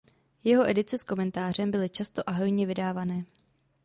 [0.43, 3.25] Jeho edice s komentářem byly často a hojně vydávané.